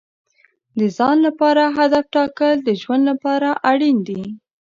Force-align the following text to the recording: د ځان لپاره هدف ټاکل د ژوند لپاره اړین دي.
د 0.79 0.81
ځان 0.97 1.17
لپاره 1.27 1.63
هدف 1.77 2.05
ټاکل 2.15 2.55
د 2.63 2.69
ژوند 2.81 3.03
لپاره 3.11 3.49
اړین 3.71 3.97
دي. 4.07 4.23